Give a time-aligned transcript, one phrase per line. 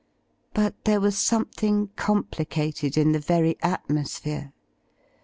[0.55, 4.51] But there was some thing complicated in tli« very atmosphere.